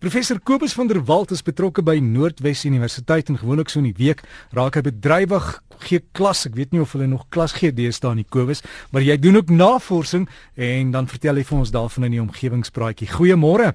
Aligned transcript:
Professor 0.00 0.40
Kobus 0.40 0.72
van 0.72 0.86
der 0.86 1.04
Walt 1.04 1.30
is 1.30 1.42
betrokke 1.44 1.82
by 1.84 1.98
Noordwes 2.00 2.62
Universiteit 2.64 3.28
en 3.28 3.36
gewoonlik 3.36 3.68
so 3.68 3.82
in 3.82 3.90
die 3.90 3.98
week 3.98 4.22
raak 4.56 4.78
hy 4.78 4.80
bedrywig 4.86 5.50
gee 5.82 6.00
klas. 6.16 6.46
Ek 6.48 6.56
weet 6.56 6.72
nie 6.72 6.80
of 6.80 6.94
hulle 6.96 7.04
nog 7.10 7.26
klas 7.28 7.52
gee 7.58 7.68
deesdae 7.68 8.14
in 8.16 8.22
die 8.22 8.30
Kobus, 8.32 8.64
maar 8.96 9.04
jy 9.04 9.18
doen 9.20 9.36
ook 9.42 9.52
navorsing 9.52 10.24
en 10.56 10.94
dan 10.94 11.10
vertel 11.10 11.36
hy 11.36 11.44
vir 11.44 11.58
ons 11.58 11.74
daarvan 11.76 12.08
in 12.08 12.16
die 12.16 12.22
omgewingspraatjie. 12.22 13.10
Goeiemôre. 13.12 13.74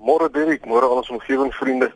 Môre 0.00 0.30
Dirk, 0.32 0.64
môre 0.64 0.88
al 0.88 1.02
ons 1.02 1.12
omgewingsvriende. 1.18 1.90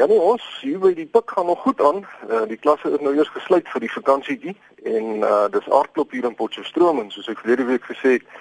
Ja 0.00 0.08
nee, 0.08 0.16
ons 0.16 0.48
hier 0.64 0.80
by 0.80 0.94
die 0.96 1.04
pik 1.04 1.36
gaan 1.36 1.52
nog 1.52 1.60
goed 1.68 1.84
aan. 1.84 2.00
Uh, 2.24 2.46
die 2.48 2.56
klasse 2.56 2.96
is 2.96 3.04
nou 3.04 3.12
eers 3.12 3.34
gesluit 3.36 3.68
vir 3.76 3.84
die 3.84 3.92
vakansietjie 3.92 4.56
en 4.88 5.20
uh, 5.20 5.44
dis 5.52 5.68
aardklop 5.68 6.16
hier 6.16 6.24
in 6.24 6.40
Potchefstroom 6.40 7.04
en 7.04 7.12
soos 7.12 7.28
ek 7.28 7.44
verlede 7.44 7.68
week 7.68 7.84
gesê 7.92 8.16
het 8.16 8.36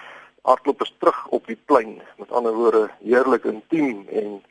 hardloop 0.46 0.82
is 0.82 0.94
terug 1.00 1.28
op 1.28 1.48
die 1.48 1.58
plein. 1.66 2.02
Met 2.18 2.32
ander 2.32 2.54
woorde, 2.54 2.90
heerlik 3.04 3.48
intiem 3.50 4.06
en 4.14 4.42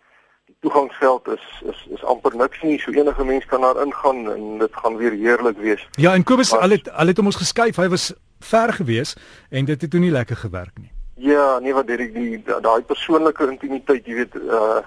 die 0.47 0.57
toegangsveld 0.61 1.29
is 1.37 1.45
is 1.71 1.87
is 1.97 2.05
amper 2.05 2.37
niks 2.37 2.63
nie. 2.63 2.79
So 2.83 2.93
enige 2.93 3.25
mens 3.25 3.47
kan 3.51 3.61
daar 3.61 3.81
ingaan 3.85 4.31
en 4.33 4.59
dit 4.59 4.81
gaan 4.83 4.97
weer 4.97 5.13
heerlik 5.13 5.59
wees. 5.59 5.87
Ja, 5.91 6.15
en 6.15 6.25
Kobus, 6.25 6.53
al 6.53 6.77
het 6.77 6.91
al 6.93 7.13
het 7.13 7.23
hom 7.23 7.31
ons 7.31 7.43
geskuif. 7.43 7.79
Hy 7.79 7.89
was 7.89 8.13
ver 8.45 8.73
gewees 8.73 9.15
en 9.51 9.71
dit 9.71 9.81
het 9.81 9.91
toe 9.91 10.01
nie 10.01 10.13
lekker 10.13 10.37
gewerk 10.37 10.75
nie. 10.81 10.91
Ja, 11.17 11.59
nee 11.63 11.75
wat 11.75 11.87
dit 11.87 12.11
die 12.15 12.43
daai 12.43 12.83
persoonlike 12.83 13.47
intimiteit, 13.51 14.07
jy 14.07 14.15
weet, 14.23 14.35
uh 14.35 14.83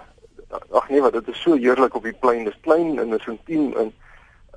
ag 0.71 0.85
nee 0.89 1.01
wat 1.03 1.13
dit 1.13 1.27
is 1.27 1.41
so 1.43 1.55
heerlik 1.59 1.95
op 1.95 2.03
die 2.03 2.15
plein. 2.19 2.43
Dit 2.43 2.53
is 2.53 2.63
klein 2.67 2.99
en 2.99 3.15
is 3.15 3.27
intiem 3.31 3.71
en 3.79 3.93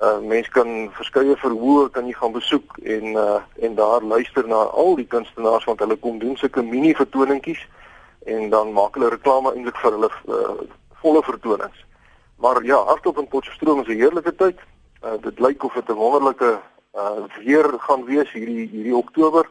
uh 0.01 0.19
mense 0.25 0.51
kan 0.51 0.89
verskeie 0.97 1.37
verhoë 1.37 1.91
kan 1.93 2.07
jy 2.09 2.15
gaan 2.17 2.33
besoek 2.33 2.79
en 2.83 3.17
uh 3.21 3.41
en 3.61 3.75
daar 3.75 4.03
luister 4.03 4.49
na 4.49 4.63
al 4.83 4.97
die 4.97 5.07
kunstenaars 5.07 5.67
want 5.69 5.81
hulle 5.85 5.97
kom 5.97 6.19
doen 6.19 6.37
sulke 6.37 6.63
mini 6.63 6.95
vertoningkies 6.95 7.61
en 8.25 8.49
dan 8.51 8.73
maak 8.73 8.97
hulle 8.97 9.11
reklame 9.13 9.53
eintlik 9.53 9.77
vir 9.83 9.97
hulle 9.97 10.11
uh, 10.29 10.65
volle 11.03 11.23
vertonings. 11.25 11.85
Maar 12.41 12.63
ja, 12.65 12.77
hardop 12.85 13.19
in 13.19 13.29
Potchefstroom 13.29 13.81
is 13.81 13.89
'n 13.89 14.01
heerlike 14.01 14.35
tyd. 14.37 14.59
Uh 15.05 15.17
dit 15.21 15.39
lyk 15.39 15.65
of 15.65 15.75
dit 15.75 15.89
'n 15.89 16.01
wonderlike 16.01 16.61
uh 16.95 17.25
weer 17.45 17.69
gaan 17.79 18.05
wees 18.05 18.33
hierdie 18.33 18.69
hierdie 18.69 18.97
Oktober. 18.97 19.49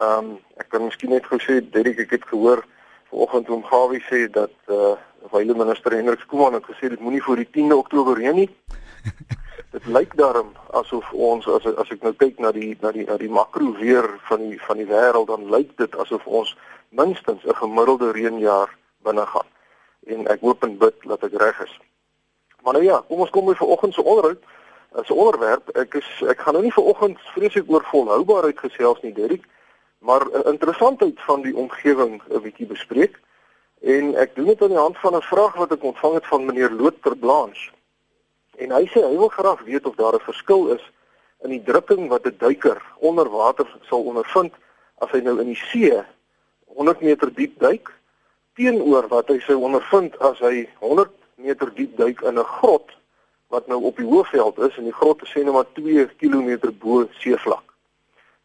Um 0.00 0.38
ek 0.56 0.68
kan 0.68 0.84
miskien 0.84 1.10
net 1.10 1.26
gou 1.26 1.38
sê 1.40 1.60
Derek 1.70 1.98
ek 1.98 2.10
het 2.10 2.24
gehoor 2.24 2.64
vanoggend 3.10 3.48
oom 3.48 3.64
Gawie 3.64 4.04
sê 4.10 4.30
dat 4.30 4.52
uh 4.66 4.96
wyle 5.32 5.54
minister 5.54 5.92
Hendrik 5.92 6.20
Skooman 6.20 6.52
het 6.52 6.64
gesê 6.64 6.88
dit 6.88 7.00
moenie 7.00 7.22
voor 7.22 7.36
die 7.36 7.48
10de 7.50 7.76
Oktober 7.76 8.16
reën 8.16 8.34
nie. 8.34 8.50
dit 9.70 9.86
lyk 9.86 10.16
daarom 10.16 10.52
asof 10.70 11.12
ons 11.12 11.46
as 11.46 11.66
as 11.66 11.90
ek 11.90 12.02
nou 12.02 12.14
kyk 12.16 12.38
na 12.38 12.52
die 12.52 12.76
na 12.80 12.92
die 12.92 13.04
na 13.04 13.16
die 13.16 13.30
makro 13.30 13.72
weer 13.76 14.06
van 14.28 14.48
die 14.48 14.60
van 14.66 14.76
die 14.76 14.88
wêreld 14.88 15.28
dan 15.28 15.50
lyk 15.50 15.76
dit 15.76 15.96
asof 15.96 16.26
ons 16.26 16.56
minstens 16.88 17.44
'n 17.44 17.54
gemiddelde 17.54 18.10
reënjaar 18.12 18.76
binne 19.02 19.26
gaan. 19.26 19.48
En 20.06 20.26
ek 20.26 20.40
hoop 20.40 20.62
en 20.62 20.78
bid 20.78 20.94
dat 21.02 21.22
ek 21.22 21.36
reg 21.36 21.60
is. 21.64 21.78
Maar 22.62 22.72
nou 22.72 22.84
ja, 22.84 23.04
kom 23.08 23.20
ons 23.20 23.30
kom 23.30 23.46
by 23.46 23.54
vanoggend 23.54 23.94
se 23.94 24.02
onderhoud. 24.02 24.42
As 24.92 25.08
'n 25.08 25.12
onderwerp, 25.12 25.68
ek 25.76 25.94
is 25.94 26.08
ek 26.28 26.38
gaan 26.38 26.52
nou 26.52 26.64
nie 26.64 26.72
vanoggend 26.72 27.18
vreeslik 27.20 27.70
oor 27.70 27.84
volhoubaarheid 27.84 28.58
gesels 28.58 29.00
nie, 29.02 29.12
Derek, 29.12 29.44
maar 29.98 30.22
'n 30.26 30.48
interessantheid 30.48 31.20
van 31.20 31.42
die 31.42 31.56
omgewing 31.56 32.22
'n 32.28 32.40
bietjie 32.40 32.66
bespreek. 32.66 33.20
En 33.80 34.14
ek 34.14 34.34
doen 34.34 34.46
dit 34.46 34.62
aan 34.62 34.68
die 34.68 34.84
hand 34.86 34.98
van 34.98 35.14
'n 35.14 35.22
vraag 35.22 35.54
wat 35.54 35.72
ek 35.72 35.82
ontvang 35.82 36.14
het 36.14 36.26
van 36.26 36.44
meneer 36.44 36.70
Loter 36.70 37.16
Blanche. 37.16 37.70
En 38.58 38.72
hy 38.74 38.86
sê 38.90 39.02
hy 39.04 39.16
wil 39.16 39.30
graag 39.30 39.60
weet 39.66 39.86
of 39.86 39.94
daar 39.96 40.14
'n 40.14 40.28
verskil 40.30 40.72
is 40.76 40.84
in 41.44 41.50
die 41.50 41.62
drukking 41.62 42.08
wat 42.08 42.26
'n 42.26 42.36
duiker 42.38 42.82
onder 42.98 43.28
water 43.30 43.66
sal 43.88 44.02
ondervind 44.02 44.54
as 44.98 45.10
hy 45.10 45.20
nou 45.20 45.38
in 45.40 45.46
die 45.46 45.62
see 45.70 46.02
100 46.66 47.00
meter 47.00 47.30
diep 47.34 47.58
duik 47.58 47.92
teenoor 48.54 49.08
wat 49.08 49.28
hy 49.28 49.38
sou 49.38 49.58
ondervind 49.62 50.18
as 50.18 50.38
hy 50.38 50.68
100 50.80 51.10
meter 51.36 51.70
diep 51.74 51.96
duik 51.96 52.20
in 52.20 52.38
'n 52.38 52.52
grot 52.58 52.90
wat 53.48 53.66
nou 53.66 53.82
op 53.82 53.96
die 53.96 54.06
hoëveld 54.06 54.58
is 54.58 54.76
en 54.76 54.84
die 54.84 54.98
grot 55.00 55.22
is 55.22 55.30
sê 55.32 55.44
net 55.44 55.54
maar 55.54 55.72
2 55.72 56.06
km 56.20 56.72
bo 56.78 57.06
seevlak. 57.22 57.64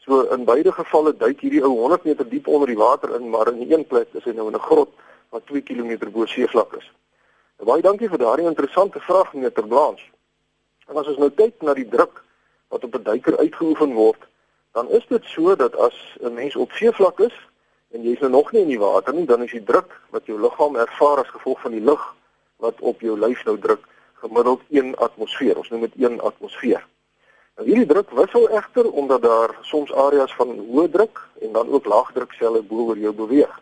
So 0.05 0.21
in 0.35 0.45
beide 0.45 0.71
gevalle 0.71 1.13
duik 1.17 1.39
hierdie 1.41 1.63
ou 1.63 1.73
100 1.79 2.03
meter 2.03 2.29
diep 2.29 2.47
onder 2.47 2.67
die 2.67 2.77
water 2.77 3.15
in, 3.15 3.29
maar 3.29 3.47
in 3.47 3.71
een 3.71 3.85
plek 3.87 4.07
is 4.13 4.23
hy 4.23 4.31
nou 4.31 4.47
in 4.47 4.55
'n 4.55 4.67
grot 4.69 4.89
wat 5.29 5.45
2 5.45 5.61
km 5.61 6.11
bo 6.11 6.25
seevlak 6.25 6.75
is. 6.77 6.91
Baie 7.63 7.81
dankie 7.81 8.09
vir 8.09 8.19
daardie 8.19 8.47
interessante 8.47 8.99
vraag 8.99 9.33
meneer 9.33 9.53
Terblanche. 9.53 10.12
En 10.87 10.97
as 10.97 11.07
ons 11.07 11.17
nou 11.17 11.29
kyk 11.31 11.61
na 11.61 11.73
die 11.73 11.87
druk 11.87 12.23
wat 12.73 12.83
op 12.83 12.95
'n 12.95 13.03
duiker 13.03 13.37
uitgeoefen 13.37 13.93
word, 13.93 14.21
dan 14.73 14.89
is 14.89 15.05
dit 15.07 15.23
so 15.25 15.55
dat 15.55 15.75
as 15.75 16.17
'n 16.19 16.33
mens 16.33 16.55
op 16.55 16.71
seevlak 16.71 17.19
is 17.19 17.35
en 17.91 18.01
jy's 18.01 18.19
nou 18.19 18.31
nog 18.31 18.51
nie 18.51 18.61
in 18.61 18.67
die 18.67 18.79
water 18.79 19.13
nie, 19.13 19.25
dan 19.25 19.43
is 19.43 19.51
die 19.51 19.63
druk 19.63 20.01
wat 20.09 20.25
jou 20.25 20.39
liggaam 20.41 20.75
ervaar 20.75 21.17
as 21.17 21.29
gevolg 21.29 21.61
van 21.61 21.71
die 21.71 21.83
lug 21.83 22.15
wat 22.57 22.79
op 22.79 23.01
jou 23.01 23.19
lyf 23.19 23.43
nou 23.45 23.59
druk, 23.59 23.83
gemiddeld 24.13 24.61
1 24.69 24.95
atmosfeer. 24.95 25.57
Ons 25.57 25.69
noem 25.69 25.81
dit 25.81 25.95
1 25.95 26.21
atmosfeer. 26.21 26.85
Nou 27.55 27.67
hierdie 27.67 27.85
druk 27.85 28.09
wissel 28.09 28.49
egter 28.49 28.91
omdat 28.91 29.21
daar 29.21 29.57
soms 29.61 29.93
areas 29.93 30.33
van 30.35 30.55
hoë 30.57 30.89
druk 30.91 31.21
en 31.41 31.51
dan 31.51 31.69
ook 31.69 31.85
laagdrukselle 31.85 32.61
bo 32.61 32.87
oor 32.87 32.97
jou 32.97 33.13
beweeg. 33.13 33.61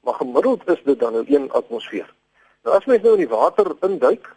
Maar 0.00 0.14
gemiddeld 0.14 0.68
is 0.68 0.82
dit 0.84 0.98
dan 0.98 1.12
nou 1.12 1.24
1 1.26 1.50
atmosfeer. 1.50 2.14
Nou 2.62 2.76
as 2.76 2.84
mens 2.84 3.02
nou 3.02 3.12
in 3.12 3.24
die 3.24 3.28
water 3.36 3.72
induik 3.80 4.28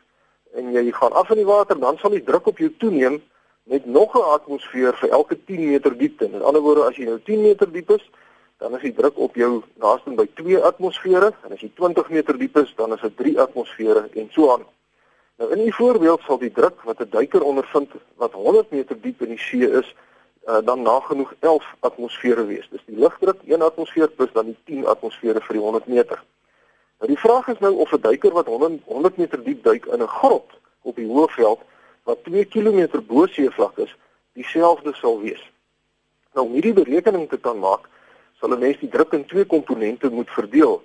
en 0.55 0.71
jy 0.71 0.91
gaan 0.91 1.13
af 1.13 1.29
in 1.29 1.41
die 1.41 1.45
water, 1.47 1.79
dan 1.79 1.97
sal 1.97 2.15
die 2.15 2.23
druk 2.23 2.47
op 2.47 2.57
jou 2.57 2.71
toeneem 2.79 3.21
met 3.65 3.85
nog 3.85 4.15
'n 4.15 4.29
atmosfeer 4.37 4.93
vir 4.93 5.09
elke 5.09 5.37
10 5.45 5.65
meter 5.69 5.97
diepte. 5.97 6.25
In 6.25 6.41
ander 6.41 6.61
woorde, 6.61 6.83
as 6.83 6.95
jy 6.95 7.05
nou 7.05 7.19
10 7.23 7.41
meter 7.41 7.71
diep 7.71 7.89
is, 7.89 8.09
dan 8.57 8.75
is 8.75 8.81
die 8.81 8.93
druk 8.93 9.17
op 9.17 9.35
jou 9.35 9.63
naaste 9.73 10.09
by 10.09 10.27
2 10.33 10.61
atmosfere 10.63 11.33
en 11.43 11.51
as 11.51 11.61
jy 11.61 11.71
20 11.75 12.09
meter 12.09 12.37
diep 12.37 12.57
is, 12.57 12.73
dan 12.75 12.93
is 12.93 13.01
dit 13.01 13.17
3 13.17 13.39
atmosfere 13.41 14.09
en 14.13 14.29
so 14.31 14.51
aan. 14.51 14.65
Nou 15.37 15.51
in 15.51 15.65
'n 15.67 15.71
voorbeeld 15.71 16.21
sal 16.21 16.37
die 16.37 16.51
druk 16.51 16.81
wat 16.83 16.99
'n 16.99 17.09
duiker 17.09 17.43
ondervind 17.43 17.91
wat 18.15 18.31
100 18.31 18.71
meter 18.71 19.01
diep 19.01 19.21
in 19.21 19.29
die 19.29 19.39
see 19.39 19.71
is, 19.71 19.95
uh, 20.47 20.57
dan 20.63 20.81
nagenoeg 20.81 21.33
11 21.39 21.75
atmosfere 21.79 22.45
wees. 22.45 22.67
Dis 22.71 22.85
die 22.85 22.97
lugdruk 22.97 23.41
1 23.45 23.61
atmosfeer 23.61 24.09
plus 24.09 24.31
dan 24.31 24.45
die 24.45 24.57
10 24.65 24.85
atmosfere 24.85 25.41
vir 25.41 25.53
die 25.53 25.61
100 25.61 25.87
meter. 25.87 26.23
Nou 26.99 27.09
die 27.11 27.19
vraag 27.19 27.47
is 27.47 27.59
nou 27.59 27.73
of 27.83 27.91
'n 27.91 28.01
duiker 28.01 28.31
wat 28.31 28.45
100 28.45 28.81
100 28.85 29.17
meter 29.17 29.43
diep 29.43 29.63
duik 29.63 29.85
in 29.85 30.01
'n 30.01 30.07
grot 30.07 30.49
op 30.81 30.95
die 30.95 31.07
Hoëveld 31.07 31.59
wat 32.03 32.23
2 32.23 32.45
km 32.45 33.01
bo 33.07 33.25
seevlak 33.25 33.77
is, 33.77 33.95
dieselfde 34.33 34.93
sal 34.93 35.19
wees. 35.21 35.51
Nou 36.33 36.45
om 36.45 36.53
hierdie 36.53 36.73
berekening 36.73 37.29
te 37.29 37.37
kan 37.37 37.59
maak, 37.59 37.89
sal 38.39 38.49
'n 38.49 38.59
mens 38.59 38.79
die 38.79 38.89
druk 38.89 39.13
in 39.13 39.25
twee 39.25 39.45
komponente 39.45 40.09
moet 40.09 40.29
verdeel. 40.29 40.83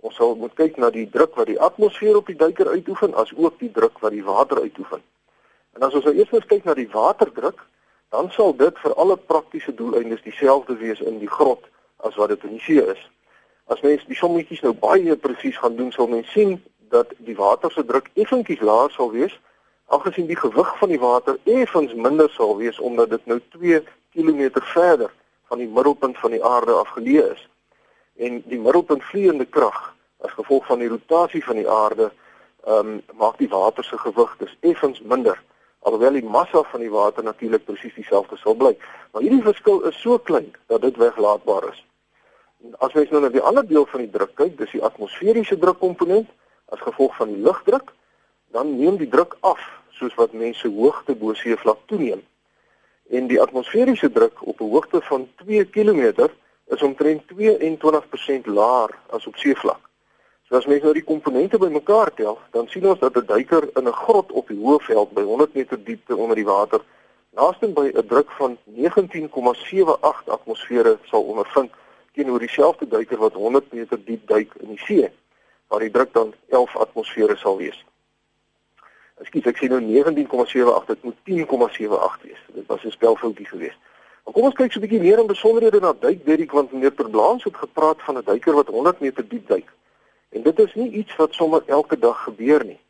Ons 0.00 0.14
sal 0.14 0.34
moet 0.34 0.54
kyk 0.54 0.76
na 0.76 0.90
die 0.90 1.08
druk 1.10 1.34
wat 1.34 1.46
die 1.46 1.60
atmosfeer 1.60 2.16
op 2.16 2.26
die 2.26 2.36
duiker 2.36 2.68
uitoefen 2.68 3.14
as 3.14 3.32
ook 3.36 3.58
die 3.58 3.70
druk 3.70 3.98
wat 3.98 4.10
die 4.10 4.24
water 4.24 4.60
uitoefen. 4.60 5.02
En 5.72 5.82
as 5.82 5.94
ons 5.94 6.04
nou 6.04 6.14
eers 6.14 6.46
kyk 6.46 6.64
na 6.64 6.74
die 6.74 6.88
waterdruk, 6.88 7.66
dan 8.10 8.30
sal 8.30 8.56
dit 8.56 8.78
vir 8.78 8.94
alle 8.94 9.16
praktiese 9.16 9.74
doeleindes 9.74 10.22
dieselfde 10.22 10.76
wees 10.76 11.00
in 11.00 11.18
die 11.18 11.30
grot 11.30 11.64
as 11.96 12.16
wat 12.16 12.28
dit 12.28 12.44
in 12.44 12.56
die 12.56 12.64
see 12.64 12.82
is. 12.82 13.10
As 13.70 13.80
mens 13.86 14.02
die 14.10 14.18
sommetjies 14.18 14.64
nou 14.64 14.72
baie 14.74 15.14
presies 15.16 15.58
gaan 15.62 15.76
doen, 15.78 15.92
sal 15.94 16.08
mens 16.10 16.30
sien 16.34 16.56
dat 16.90 17.12
die 17.26 17.36
water 17.38 17.70
se 17.70 17.84
druk 17.86 18.08
effentjies 18.18 18.62
laer 18.66 18.90
sal 18.90 19.12
wees, 19.14 19.36
aangesien 19.94 20.26
die 20.26 20.38
gewig 20.38 20.72
van 20.78 20.90
die 20.90 20.98
water 20.98 21.38
effens 21.44 21.94
minder 21.94 22.30
sal 22.34 22.56
wees 22.58 22.80
omdat 22.82 23.12
dit 23.14 23.26
nou 23.30 23.38
2 23.54 23.82
km 24.14 24.62
verder 24.72 25.12
van 25.50 25.62
die 25.62 25.68
middelpunt 25.68 26.18
van 26.18 26.34
die 26.34 26.42
aarde 26.44 26.74
afgeleë 26.82 27.28
is. 27.30 27.44
En 28.18 28.42
die 28.50 28.58
middelpunt 28.58 29.06
vliegende 29.06 29.46
krag 29.46 29.78
as 30.26 30.34
gevolg 30.34 30.66
van 30.66 30.82
die 30.82 30.90
rotasie 30.90 31.44
van 31.44 31.62
die 31.62 31.70
aarde, 31.70 32.10
ehm 32.66 32.90
um, 32.96 32.98
maak 33.22 33.38
die 33.38 33.48
water 33.48 33.84
se 33.84 33.98
gewig 33.98 34.34
dus 34.42 34.56
effens 34.60 35.00
minder 35.00 35.38
alhoewel 35.80 36.18
die 36.18 36.24
massa 36.24 36.62
van 36.72 36.82
die 36.82 36.90
water 36.92 37.24
natuurlik 37.24 37.64
presies 37.64 37.94
dieselfde 37.94 38.36
sal 38.36 38.54
bly. 38.54 38.74
Maar 39.12 39.22
hierdie 39.24 39.46
verskil 39.46 39.80
is 39.88 40.00
so 40.00 40.18
klein 40.18 40.50
dat 40.66 40.82
dit 40.82 40.96
weglaatbaar 41.00 41.70
is. 41.70 41.80
As 42.84 42.92
jy 42.92 43.06
nou 43.10 43.22
na 43.24 43.30
die 43.32 43.40
ander 43.40 43.64
deel 43.66 43.86
van 43.88 44.02
die 44.04 44.10
druk 44.12 44.34
kyk, 44.36 44.56
dis 44.58 44.74
die 44.74 44.82
atmosferiese 44.84 45.56
drukkomponent 45.58 46.28
as 46.74 46.82
gevolg 46.84 47.14
van 47.16 47.32
die 47.32 47.40
lugdruk, 47.40 47.92
dan 48.52 48.74
neem 48.76 48.98
die 49.00 49.08
druk 49.08 49.36
af 49.40 49.60
soos 49.96 50.14
wat 50.18 50.36
mense 50.36 50.68
hoogte 50.68 51.16
bo 51.16 51.32
seevlak 51.34 51.80
toeneem. 51.88 52.20
En 53.10 53.26
die 53.32 53.40
atmosferiese 53.40 54.10
druk 54.12 54.42
op 54.46 54.60
'n 54.60 54.70
hoogte 54.74 55.00
van 55.08 55.28
2 55.44 55.64
km 55.64 56.28
is 56.68 56.82
omtrent 56.82 57.26
22% 57.28 58.46
laer 58.46 58.90
as 59.10 59.26
op 59.26 59.36
seevlak. 59.36 59.80
So 60.48 60.56
as 60.56 60.66
mens 60.66 60.82
nou 60.82 60.92
die 60.92 61.04
komponente 61.04 61.58
bymekaar 61.58 62.14
tel, 62.14 62.38
dan 62.50 62.68
sien 62.68 62.86
ons 62.86 62.98
dat 62.98 63.16
'n 63.16 63.26
duiker 63.26 63.68
in 63.74 63.88
'n 63.88 63.92
grot 64.04 64.32
op 64.32 64.48
die 64.48 64.58
Hoëveld 64.58 65.12
by 65.12 65.22
100 65.22 65.54
meter 65.54 65.84
diepte 65.84 66.16
onder 66.16 66.36
die 66.36 66.44
water 66.44 66.80
naaste 67.30 67.68
by 67.68 67.90
'n 67.94 68.06
druk 68.06 68.30
van 68.30 68.58
19,78 68.64 70.28
atmosfere 70.36 70.98
sal 71.10 71.22
ondervind 71.22 71.70
teenoor 72.12 72.38
dieselfde 72.38 72.88
duiker 72.88 73.18
wat 73.18 73.32
100 73.32 73.72
meter 73.72 74.04
diep 74.04 74.26
duik 74.28 74.54
in 74.60 74.68
die 74.68 74.82
see 74.84 75.10
waar 75.68 75.80
die 75.80 75.90
druk 75.90 76.12
dan 76.12 76.34
11 76.48 76.76
atmosfere 76.76 77.36
sal 77.36 77.56
wees. 77.56 77.84
Ekskuus, 79.20 79.46
ek 79.52 79.60
sê 79.60 79.68
nou 79.68 79.80
19,78, 79.84 80.86
dit 80.88 81.02
moet 81.02 81.18
10,78 81.28 82.22
wees. 82.24 82.42
Dit 82.56 82.66
was 82.66 82.84
'n 82.84 82.90
spelfoutjie 82.90 83.46
geweest. 83.46 83.78
Maar 84.24 84.34
kom 84.34 84.44
ons 84.44 84.54
kyk 84.54 84.72
so 84.72 84.78
'n 84.78 84.82
bietjie 84.82 85.00
meer 85.00 85.18
in 85.18 85.26
besonderhede 85.26 85.80
na 85.80 85.92
duik 85.92 86.24
Derrick 86.24 86.52
want 86.52 86.72
meneer 86.72 86.90
Perblaans 86.90 87.44
het 87.44 87.56
gepraat 87.56 88.02
van 88.02 88.16
'n 88.16 88.24
duiker 88.24 88.54
wat 88.54 88.66
100 88.66 89.00
meter 89.00 89.28
diep 89.28 89.48
duik. 89.48 89.68
En 90.28 90.42
dit 90.42 90.58
is 90.58 90.74
nie 90.74 90.90
iets 90.90 91.16
wat 91.16 91.34
sommer 91.34 91.62
elke 91.66 91.98
dag 91.98 92.22
gebeur 92.22 92.64
nie. 92.64 92.80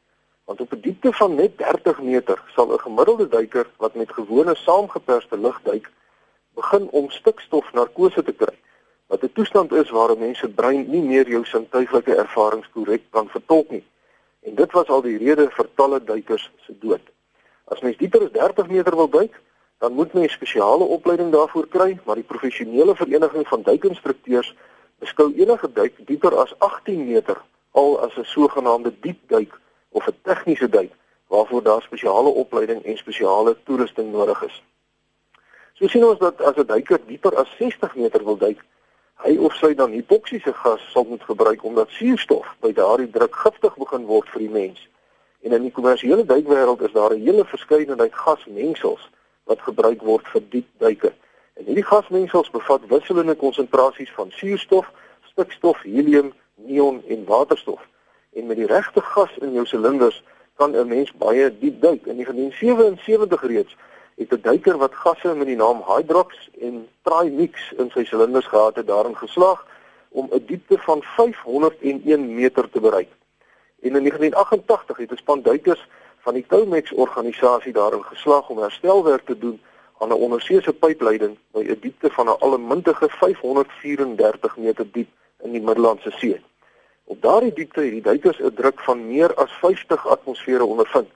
Want 0.44 0.60
op 0.60 0.72
'n 0.72 0.80
diepte 0.80 1.12
van 1.12 1.34
net 1.34 1.58
30 1.58 2.00
meter 2.00 2.42
sal 2.54 2.72
'n 2.72 2.78
gemiddelde 2.78 3.28
duiker 3.28 3.66
wat 3.76 3.94
met 3.94 4.12
gewone 4.12 4.54
saamgeperste 4.54 5.38
lug 5.38 5.60
duik, 5.62 5.90
begin 6.54 6.88
om 6.90 7.10
stikstofnarkose 7.10 8.22
te 8.22 8.32
kry. 8.32 8.54
Wat 9.10 9.22
'n 9.22 9.32
toestand 9.32 9.72
is 9.72 9.90
waar 9.90 10.10
'n 10.10 10.18
mens 10.18 10.38
se 10.38 10.48
brein 10.48 10.90
nie 10.90 11.02
meer 11.02 11.28
jou 11.28 11.44
sintuiglike 11.44 12.14
ervarings 12.14 12.70
korrek 12.70 13.02
kan 13.10 13.28
vertolk 13.28 13.70
nie. 13.70 13.84
En 14.40 14.54
dit 14.54 14.72
was 14.72 14.88
al 14.88 15.02
die 15.02 15.18
rede 15.18 15.50
vir 15.50 15.68
talle 15.74 16.04
duikers 16.04 16.50
se 16.66 16.72
dood. 16.78 17.00
As 17.64 17.80
mens 17.80 17.96
dieper 17.96 18.22
as 18.22 18.30
30 18.32 18.68
meter 18.68 18.96
wil 18.96 19.08
duik, 19.08 19.40
dan 19.78 19.92
moet 19.92 20.12
mens 20.12 20.32
spesiale 20.32 20.84
opleiding 20.84 21.32
daarvoor 21.32 21.66
kry, 21.68 21.98
maar 22.04 22.14
die 22.14 22.30
professionele 22.32 22.94
vereniging 22.94 23.48
van 23.48 23.62
duikinstrukteurs 23.62 24.54
beskou 24.98 25.32
enige 25.34 25.72
duik 25.72 25.94
dieper 26.06 26.36
as 26.36 26.54
18 26.58 27.06
meter 27.06 27.42
al 27.70 28.00
as 28.00 28.16
'n 28.16 28.24
sogenaamde 28.24 28.92
diepduik 29.00 29.60
of 29.88 30.06
'n 30.06 30.18
tegniese 30.22 30.68
duik 30.68 30.92
waarvoor 31.26 31.62
daar 31.62 31.82
spesiale 31.82 32.28
opleiding 32.28 32.84
en 32.84 32.96
spesiale 32.96 33.56
toerusting 33.64 34.12
nodig 34.12 34.42
is. 34.42 34.62
So 35.74 35.88
sien 35.88 36.04
ons 36.04 36.18
dat 36.18 36.40
as 36.42 36.56
'n 36.56 36.66
duiker 36.66 37.00
dieper 37.06 37.34
as 37.36 37.56
60 37.58 37.94
meter 37.94 38.24
wil 38.24 38.36
duik, 38.36 38.64
hy 39.24 39.36
of 39.36 39.54
sy 39.54 39.74
dan 39.74 39.92
hipoksiese 39.92 40.52
gas 40.62 40.80
sal 40.92 41.04
moet 41.08 41.22
gebruik 41.28 41.64
omdat 41.64 41.92
suurstof 41.96 42.46
by 42.64 42.72
daardie 42.72 43.10
druk 43.10 43.36
giftig 43.36 43.76
begin 43.76 44.06
word 44.08 44.28
vir 44.32 44.46
die 44.46 44.54
mens. 44.54 44.88
En 45.44 45.52
in 45.56 45.66
die 45.66 45.72
kommersiële 45.72 46.24
duikwêreld 46.24 46.80
is 46.88 46.92
daar 46.92 47.12
'n 47.14 47.24
hele 47.24 47.44
verskeidenheid 47.44 48.14
gasmengsels 48.14 49.10
wat 49.44 49.60
gebruik 49.60 50.02
word 50.02 50.28
vir 50.28 50.42
diep 50.50 50.68
duike. 50.78 51.12
En 51.54 51.64
hierdie 51.64 51.84
gasmengsels 51.84 52.50
bevat 52.50 52.86
wisselende 52.88 53.34
konsentrasies 53.34 54.12
van 54.16 54.30
suurstof, 54.30 54.90
stikstof, 55.32 55.82
helium, 55.82 56.32
neon 56.54 57.02
en 57.08 57.24
waterstof. 57.24 57.80
En 58.32 58.46
met 58.46 58.56
die 58.56 58.66
regte 58.66 59.00
gas 59.00 59.30
in 59.40 59.52
jou 59.52 59.66
silinders 59.66 60.22
kan 60.56 60.76
'n 60.76 60.88
mens 60.88 61.12
baie 61.12 61.58
diep 61.58 61.80
duik. 61.80 62.06
In 62.06 62.16
1977 62.16 63.42
reeds 63.42 63.76
het 64.20 64.32
'n 64.32 64.42
duiker 64.42 64.76
wat 64.78 64.94
gasse 64.94 65.34
met 65.34 65.46
die 65.46 65.56
naam 65.56 65.82
Hydrox 65.86 66.50
en 66.60 66.88
Trimix 67.02 67.72
in 67.76 67.90
sy 67.90 68.04
silinders 68.04 68.46
gehad 68.46 68.76
het 68.76 68.86
daarin 68.86 69.16
geslaag 69.16 69.66
om 70.08 70.28
'n 70.30 70.44
diepte 70.46 70.78
van 70.78 71.02
501 71.02 72.34
meter 72.34 72.70
te 72.70 72.80
bereik. 72.80 73.08
En 73.82 73.96
in 73.96 74.02
1988 74.02 74.96
het 74.96 75.10
'n 75.10 75.16
span 75.16 75.42
duikers 75.42 75.88
van 76.18 76.34
die 76.34 76.46
Tomex 76.48 76.92
organisasie 76.92 77.72
daarin 77.72 78.04
geslaag 78.04 78.48
om 78.48 78.58
herstelwerk 78.58 79.24
te 79.26 79.38
doen 79.38 79.60
aan 79.98 80.08
'n 80.08 80.22
onderseese 80.26 80.72
pypleiding 80.72 81.38
by 81.50 81.60
'n 81.60 81.78
diepte 81.80 82.10
van 82.10 82.26
'n 82.26 82.40
allemintige 82.40 83.08
534 83.08 84.56
meter 84.56 84.86
diep 84.92 85.08
in 85.42 85.52
die 85.52 85.62
Middellandse 85.62 86.10
See. 86.10 86.40
Op 87.04 87.22
daardie 87.22 87.52
diepte 87.52 87.80
het 87.80 87.90
die 87.90 88.02
duikers 88.02 88.38
'n 88.38 88.54
druk 88.54 88.80
van 88.80 89.06
meer 89.06 89.34
as 89.34 89.52
50 89.52 90.06
atmosfere 90.06 90.64
ondervind 90.64 91.08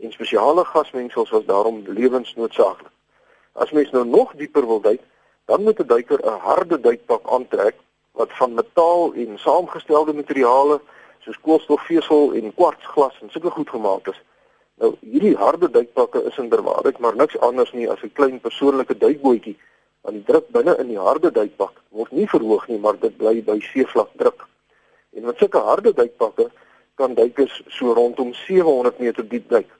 en 0.00 0.12
spesiale 0.12 0.64
gasmengsels 0.64 1.30
was 1.30 1.44
daarom 1.44 1.82
lewensnoodsaaklik. 1.86 2.92
As 3.52 3.70
mens 3.70 3.90
nou 3.90 4.06
nog 4.06 4.32
dieper 4.36 4.66
wil 4.66 4.80
duik, 4.80 5.00
dan 5.44 5.62
moet 5.62 5.80
'n 5.80 5.86
duiker 5.86 6.20
'n 6.24 6.38
harde 6.38 6.80
duikpak 6.80 7.30
aantrek 7.30 7.76
wat 8.12 8.32
van 8.32 8.54
metaal 8.54 9.12
en 9.12 9.38
saamgestelde 9.38 10.12
materiale 10.12 10.80
soos 11.18 11.40
koolstofvesel 11.40 12.32
en 12.32 12.54
kwartsglas 12.54 13.20
en 13.20 13.30
sulke 13.30 13.50
goed 13.50 13.70
gemaak 13.70 14.06
is. 14.08 14.20
Nou 14.74 14.94
hierdie 15.00 15.36
harde 15.36 15.70
duikpakke 15.70 16.24
is 16.24 16.38
inderwaarheid 16.38 16.98
maar 16.98 17.16
niks 17.16 17.38
anders 17.38 17.72
nie 17.72 17.90
as 17.90 18.02
'n 18.02 18.12
klein 18.12 18.40
persoonlike 18.40 18.98
duikbootjie 18.98 19.58
want 20.00 20.14
die 20.16 20.24
druk 20.24 20.48
binne 20.48 20.76
in 20.78 20.88
die 20.88 20.98
harde 20.98 21.30
duikpak 21.30 21.74
word 21.88 22.12
nie 22.12 22.28
verhoog 22.28 22.68
nie 22.68 22.78
maar 22.78 22.98
dit 22.98 23.16
bly 23.16 23.42
by 23.42 23.60
seevlak 23.60 24.08
druk. 24.16 24.46
En 25.12 25.22
met 25.22 25.36
sulke 25.38 25.58
harde 25.58 25.92
duikpakke 25.92 26.50
kan 26.94 27.14
duikers 27.14 27.62
so 27.66 27.92
rondom 27.92 28.34
700 28.34 28.98
meter 28.98 29.28
diep 29.28 29.48
duik. 29.48 29.79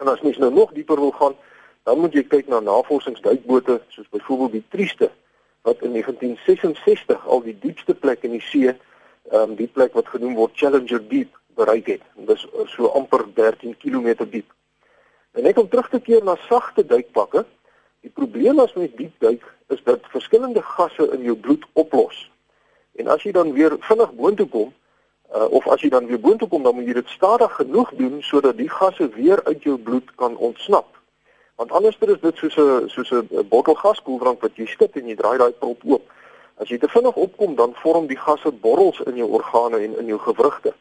En 0.00 0.08
as 0.08 0.20
mens 0.20 0.38
nou 0.40 0.52
nog 0.52 0.72
dieper 0.72 0.96
wil 0.96 1.10
gaan, 1.10 1.34
dan 1.82 1.98
moet 2.00 2.14
jy 2.16 2.22
kyk 2.24 2.48
na 2.48 2.60
navorsingsduikbote 2.64 3.80
soos 3.92 4.08
byvoorbeeld 4.08 4.52
die 4.52 4.64
Trieste 4.72 5.10
wat 5.68 5.82
in 5.84 5.92
1966 5.92 7.26
al 7.26 7.42
die 7.44 7.56
diepste 7.60 7.94
plek 7.94 8.24
in 8.24 8.32
die 8.36 8.44
see, 8.44 8.72
ehm 9.30 9.52
um, 9.52 9.54
die 9.58 9.68
plek 9.68 9.92
wat 9.98 10.08
genoem 10.08 10.38
word 10.38 10.56
Challenger 10.56 11.02
Deep 11.08 11.36
bereik 11.60 11.86
het. 11.92 12.04
Dit 12.16 12.36
is 12.36 12.46
so 12.72 12.88
amper 12.96 13.26
13 13.34 13.76
km 13.76 14.24
diep. 14.30 14.48
En 15.36 15.42
net 15.42 15.58
om 15.58 15.68
terug 15.68 15.88
te 15.88 16.00
keer 16.00 16.24
na 16.24 16.36
sagte 16.48 16.86
duikpakke, 16.86 17.44
die 18.00 18.10
probleem 18.10 18.58
as 18.64 18.72
mens 18.74 18.96
diep 18.96 19.12
duik 19.20 19.44
is 19.68 19.82
dat 19.84 20.08
verskillende 20.14 20.62
gasse 20.62 21.10
in 21.12 21.22
jou 21.28 21.36
bloed 21.36 21.66
oplos. 21.72 22.30
En 22.96 23.12
as 23.12 23.22
jy 23.22 23.32
dan 23.36 23.52
weer 23.52 23.76
vinnig 23.84 24.16
boontoe 24.16 24.48
kom, 24.48 24.72
uh, 25.34 25.46
of 25.50 25.66
as 25.68 25.80
jy 25.80 25.88
dan 25.88 26.06
weer 26.06 26.20
boontoe 26.20 26.48
kom, 26.48 26.62
dan 26.62 26.74
moet 26.74 26.86
jy 26.86 26.92
dit 27.00 27.08
stadig 27.08 27.52
genoeg 27.54 27.90
doen 27.98 28.22
sodat 28.22 28.56
die 28.56 28.70
gasse 28.70 29.08
weer 29.14 29.42
uit 29.44 29.62
jou 29.62 29.78
bloed 29.78 30.14
kan 30.14 30.36
ontsnap. 30.36 30.86
Want 31.60 31.72
anders 31.72 31.96
is 32.00 32.20
dit 32.20 32.36
soos 32.36 32.56
'n 32.56 32.88
soos 32.88 33.10
'n 33.12 33.48
bottel 33.48 33.74
gaskoeldrank 33.74 34.40
wat 34.40 34.56
jy 34.56 34.66
skit 34.66 34.96
en 34.96 35.06
jy 35.08 35.16
draai 35.16 35.38
daai 35.38 35.52
prop 35.52 35.80
oop. 35.84 36.02
As 36.56 36.68
jy 36.68 36.78
te 36.78 36.88
vinnig 36.88 37.16
opkom, 37.16 37.54
dan 37.54 37.74
vorm 37.74 38.06
die 38.06 38.16
gasse 38.16 38.50
borrels 38.52 39.00
in 39.00 39.16
jou 39.16 39.28
organe 39.28 39.78
en 39.78 39.98
in 39.98 40.06
jou 40.06 40.18
gewrigte. 40.18 40.74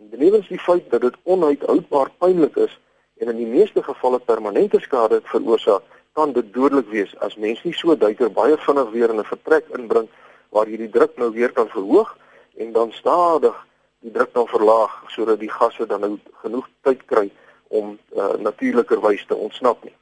En 0.00 0.08
benewens 0.10 0.48
die 0.48 0.58
feit 0.58 0.90
dat 0.90 1.00
dit 1.00 1.14
onuithoudbaar 1.24 2.10
pynlik 2.18 2.56
is 2.56 2.78
en 3.16 3.28
in 3.28 3.36
die 3.36 3.46
meeste 3.46 3.82
gevalle 3.82 4.18
permanente 4.18 4.80
skade 4.80 5.20
veroorsaak, 5.24 5.82
kan 6.12 6.32
dit 6.32 6.52
dodelik 6.52 6.88
wees 6.88 7.14
as 7.18 7.36
mens 7.36 7.62
nie 7.62 7.72
so 7.72 7.96
duiker 7.96 8.30
baie 8.30 8.56
vinnig 8.66 8.90
weer 8.90 9.10
in 9.10 9.20
'n 9.20 9.24
vertrek 9.24 9.64
inbring 9.78 10.08
waar 10.50 10.68
jy 10.68 10.76
die 10.76 10.90
druk 10.90 11.16
nou 11.16 11.30
weer 11.30 11.52
kan 11.52 11.68
verhoog 11.68 12.16
en 12.56 12.72
dan 12.72 12.92
stadig 12.92 13.66
die 14.04 14.12
druk 14.12 14.34
dan 14.36 14.48
verlaag 14.48 14.92
sodat 15.08 15.40
die 15.40 15.50
gasse 15.50 15.86
dan 15.88 16.02
nou 16.04 16.14
genoeg 16.44 16.66
tyd 16.84 17.04
kry 17.08 17.30
om 17.72 17.94
uh, 18.12 18.34
natuurlikerwys 18.44 19.24
te 19.26 19.36
ontsnap 19.36 19.84
nie. 19.84 19.94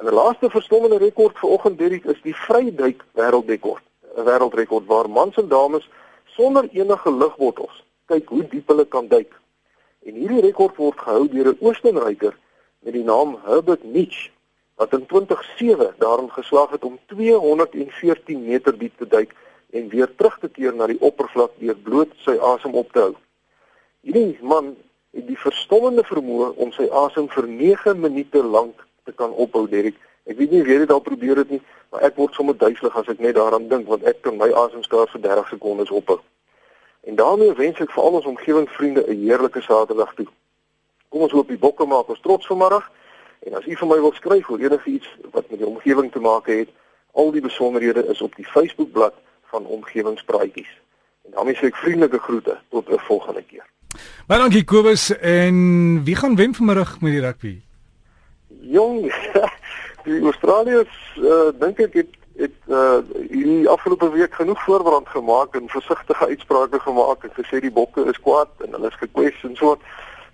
En 0.00 0.06
'n 0.06 0.14
laaste 0.14 0.50
verstommende 0.50 0.98
rekord 0.98 1.38
vanoggend 1.38 1.78
Derek 1.78 2.04
is 2.04 2.22
die 2.22 2.36
vryduik 2.36 3.04
wêreldrekord. 3.12 3.84
'n 4.16 4.24
Wêreldrekord 4.24 4.86
waar 4.86 5.10
mans 5.10 5.36
en 5.36 5.48
dames 5.48 5.90
sonder 6.24 6.68
enige 6.72 7.12
lugbottels 7.12 7.84
kyk 8.06 8.28
hoe 8.28 8.46
diep 8.48 8.68
hulle 8.68 8.84
kan 8.84 9.08
duik. 9.08 9.32
En 10.06 10.14
hierdie 10.14 10.40
rekord 10.40 10.76
word 10.76 10.98
gehou 11.00 11.28
deur 11.28 11.52
'n 11.52 11.60
Oostenryker 11.60 12.36
met 12.80 12.92
die 12.92 13.04
naam 13.04 13.36
Herbert 13.44 13.84
Nitsch 13.84 14.30
wat 14.74 14.92
in 14.92 15.06
2007 15.06 15.94
daarin 15.98 16.30
geslaag 16.30 16.70
het 16.70 16.84
om 16.84 16.98
214 17.06 18.44
meter 18.44 18.78
diep 18.78 18.96
te 18.98 19.06
duik 19.06 19.34
en 19.70 19.88
weer 19.88 20.14
terug 20.14 20.38
te 20.40 20.48
keer 20.48 20.74
na 20.74 20.86
die 20.86 21.00
oppervlak 21.00 21.56
deur 21.60 21.76
bloot 21.84 22.12
sy 22.24 22.36
asem 22.52 22.74
op 22.74 22.92
te 22.92 23.00
hou. 23.00 23.14
Hierdie 24.06 24.38
man 24.42 24.74
het 25.16 25.26
die 25.28 25.38
verstommende 25.40 26.04
vermoë 26.08 26.54
om 26.56 26.72
sy 26.72 26.88
asem 27.04 27.28
vir 27.32 27.48
9 27.48 27.96
minute 28.00 28.42
lank 28.44 28.86
te 29.04 29.12
kan 29.12 29.32
ophou, 29.32 29.66
Derek. 29.68 29.96
Ek 30.28 30.36
weet 30.36 30.52
nie 30.52 30.64
jy 30.64 30.82
dit 30.84 30.90
al 30.92 31.04
probeer 31.04 31.40
het 31.40 31.52
nie, 31.52 31.60
maar 31.92 32.04
ek 32.08 32.18
word 32.20 32.36
sommer 32.36 32.56
duiselig 32.56 32.96
as 32.96 33.08
ek 33.08 33.20
net 33.24 33.36
daaraan 33.36 33.68
dink 33.68 33.88
want 33.88 34.04
ek 34.08 34.20
kan 34.24 34.36
my 34.40 34.50
asemskaar 34.64 35.08
vir 35.12 35.24
30 35.24 35.54
sekondes 35.54 35.92
ophou. 35.92 36.18
En 37.08 37.16
daarmee 37.16 37.56
wens 37.56 37.80
ek 37.80 37.92
vir 37.94 38.04
al 38.04 38.18
ons 38.20 38.28
omgewingsvriende 38.28 39.04
'n 39.08 39.22
heerlike 39.24 39.60
Saterdag 39.64 40.14
toe. 40.14 40.26
Kom 41.08 41.22
ons 41.22 41.32
hoop 41.32 41.48
die 41.48 41.58
bokke 41.58 41.86
maak 41.86 42.08
ons 42.08 42.20
trots 42.20 42.46
vanmiddag. 42.46 42.90
En 43.46 43.54
as 43.54 43.66
u 43.66 43.76
vir 43.76 43.88
my 43.88 44.00
wil 44.00 44.12
skryf 44.12 44.50
oor 44.50 44.60
enigiets 44.60 45.08
wat 45.32 45.50
met 45.50 45.58
die 45.58 45.66
omgewing 45.68 46.12
te 46.12 46.20
maak 46.20 46.46
het, 46.46 46.68
al 47.12 47.32
die 47.32 47.40
besonderhede 47.40 48.04
is 48.06 48.20
op 48.20 48.36
die 48.36 48.44
Facebookblad 48.44 49.14
van 49.50 49.66
Omgewingspraatjies. 49.66 50.70
En 51.24 51.30
daarmee 51.34 51.56
sê 51.56 51.70
ek 51.70 51.76
vriendelike 51.76 52.18
groete 52.18 52.58
tot 52.70 52.88
'n 52.88 52.98
volgende 53.08 53.42
keer. 53.42 53.66
Baie 54.26 54.40
dankie 54.40 54.64
Kobus 54.64 55.10
en 55.16 56.04
wie 56.04 56.16
gaan 56.16 56.36
wen 56.36 56.54
vanmiddag 56.54 57.00
met 57.00 57.12
die 57.12 57.20
rugby? 57.20 57.54
Jong, 58.60 59.12
die 60.08 60.20
Australiërs 60.22 60.96
uh, 61.16 61.50
dink 61.60 61.78
ek 61.78 61.94
het 62.02 62.18
het 62.38 62.58
uh 62.70 62.98
hierdie 63.30 63.68
afgelope 63.68 64.10
week 64.10 64.34
genoeg 64.34 64.60
voorbrand 64.62 65.08
gemaak 65.08 65.54
en 65.54 65.68
versigtige 65.68 66.26
uitsprake 66.26 66.80
gemaak 66.80 67.24
en 67.24 67.32
gesê 67.34 67.58
die 67.60 67.72
bokke 67.72 68.04
is 68.06 68.20
kwaad 68.22 68.62
en 68.64 68.76
hulle 68.76 68.92
is 68.92 69.00
gekwes 69.00 69.40
en 69.42 69.56
so. 69.56 69.78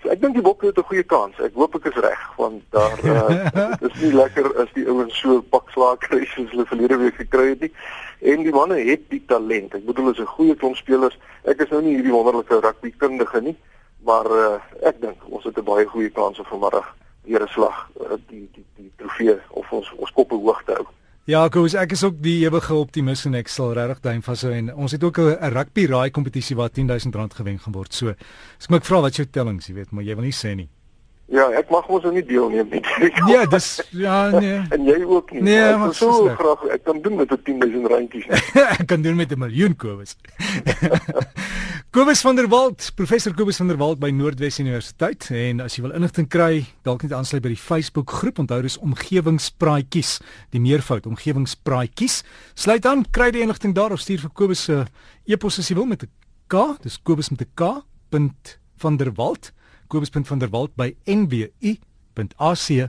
So 0.04 0.12
ek 0.12 0.20
dink 0.20 0.34
die 0.37 0.44
bokke 0.44 0.66
het 0.68 0.76
'n 0.76 0.84
goeie 0.84 1.02
kans. 1.02 1.38
Ek 1.40 1.54
hoop 1.56 1.75
ek 1.78 1.87
is 1.88 1.96
reg 2.04 2.23
want 2.37 2.61
daar 2.76 2.99
uh 3.08 3.80
is 3.88 3.94
nie 4.02 4.12
lekker 4.12 4.52
as 4.61 4.68
die 4.76 4.84
ouens 4.84 5.16
so 5.16 5.40
pak 5.40 5.70
slaag 5.73 5.99
kry 5.99 6.26
soos 6.28 6.50
hulle 6.50 6.66
verlede 6.68 6.99
week 7.00 7.16
gekry 7.16 7.46
het 7.49 7.61
nie. 7.61 7.73
En 8.20 8.42
die 8.44 8.52
manne 8.52 8.76
het 8.84 9.08
die 9.08 9.23
talent. 9.26 9.73
Ek 9.75 9.87
bedoel 9.87 10.12
hulle 10.12 10.16
is 10.18 10.20
'n 10.20 10.34
goeie 10.37 10.56
klomp 10.56 10.76
spelers. 10.76 11.16
Ek 11.49 11.62
is 11.64 11.70
nou 11.70 11.80
nie 11.80 11.94
hierdie 11.96 12.12
wonderlike 12.12 12.61
rugby 12.61 12.92
kundige 12.99 13.40
nie, 13.40 13.56
maar 14.04 14.28
uh 14.28 14.61
ek 14.82 15.00
dink 15.00 15.25
ons 15.25 15.44
het 15.44 15.56
'n 15.56 15.64
baie 15.64 15.87
goeie 15.87 16.11
kans 16.12 16.38
om 16.38 16.44
vanmiddag 16.52 16.94
weer 17.25 17.40
'n 17.40 17.49
slag 17.49 17.88
uh, 18.00 18.20
die 18.28 18.49
die 18.52 18.66
die 18.76 18.92
trofee 18.96 19.40
of 19.56 19.73
ons 19.73 19.92
ons 19.96 20.12
koppe 20.12 20.34
hoog 20.34 20.62
te 20.64 20.73
hou. 20.73 20.87
Ja, 21.24 21.46
koos, 21.48 21.72
ek 21.72 21.94
is 21.96 22.02
ook 22.04 22.18
die 22.20 22.42
ewige 22.42 22.74
optimis 22.76 23.22
en 23.24 23.38
ek 23.38 23.48
sal 23.48 23.70
regtig 23.78 24.02
duim 24.04 24.18
vashou 24.26 24.50
en 24.52 24.66
ons 24.74 24.92
het 24.92 25.04
ook 25.06 25.18
'n 25.24 25.52
rugby 25.54 25.86
raai 25.88 26.10
kompetisie 26.10 26.56
waar 26.56 26.68
R10000 26.68 27.32
gewen 27.32 27.58
gaan 27.58 27.72
word. 27.72 27.94
So, 27.94 28.08
as 28.58 28.68
ek 28.68 28.70
my 28.70 28.80
vra 28.80 29.00
wat 29.00 29.16
jou 29.16 29.24
tellings, 29.24 29.66
jy 29.66 29.74
weet, 29.74 29.90
maar 29.90 30.04
jy 30.04 30.14
wil 30.14 30.24
nie 30.24 30.36
sê 30.36 30.54
nie. 30.54 30.68
Ja, 31.32 31.46
ek 31.56 31.70
mag 31.72 31.86
mos 31.88 32.04
nie 32.12 32.22
deelneem 32.26 32.68
nie. 32.68 32.82
Ja, 33.32 33.44
dis 33.48 33.80
ja 33.96 34.28
nee. 34.34 34.58
en 34.74 34.84
jy 34.84 34.98
ook 35.08 35.32
nie. 35.32 35.40
Nee, 35.46 35.60
maar 35.72 35.88
ek 35.88 35.94
wil 35.94 35.94
so 35.96 36.10
verskriklik. 36.12 36.40
graag 36.42 36.74
ek 36.76 36.84
kan 36.84 37.00
doen 37.00 37.16
met 37.16 37.32
'n 37.32 37.42
10000 37.46 37.88
randjies. 37.88 38.26
ek 38.80 38.86
kan 38.90 39.02
doen 39.02 39.16
met 39.16 39.32
'n 39.32 39.40
miljoen 39.40 39.76
Kobus. 39.76 40.16
Kobus 41.94 42.20
van 42.20 42.36
der 42.36 42.48
Walt, 42.48 42.90
professor 42.94 43.32
Kobus 43.34 43.56
van 43.56 43.68
der 43.72 43.80
Walt 43.80 43.98
by 44.02 44.10
Noordwes 44.10 44.58
Universiteit 44.58 45.30
en 45.30 45.64
as 45.64 45.76
jy 45.76 45.86
wil 45.86 45.96
inligting 45.96 46.28
kry, 46.28 46.66
dalk 46.82 47.02
net 47.02 47.12
aansluit 47.12 47.42
by 47.42 47.54
die 47.54 47.64
Facebook 47.70 48.10
groep. 48.10 48.38
Onthou 48.38 48.60
dis 48.62 48.78
omgewingspraatjies, 48.78 50.18
die 50.50 50.60
meervoud 50.60 51.06
omgewingspraatjies. 51.06 52.22
Sluit 52.54 52.84
aan, 52.86 53.06
kry 53.10 53.30
die 53.30 53.40
inligting 53.46 53.74
daar 53.74 53.92
of 53.96 54.00
stuur 54.04 54.20
vir 54.26 54.34
Kobus 54.34 54.64
se 54.68 54.84
uh, 54.84 54.86
e-pos 55.24 55.58
as 55.58 55.70
jy 55.70 55.76
wil 55.78 55.88
met 55.88 56.02
'n 56.02 56.10
K, 56.52 56.76
dis 56.82 57.00
Kobus 57.00 57.30
met 57.30 57.40
'n 57.40 57.50
K. 57.54 57.80
van 58.76 58.96
der 58.96 59.14
Walt 59.14 59.54
kobus.vanderwalt 59.94 60.74
by 60.76 60.90
nwu.ac.za 61.06 62.84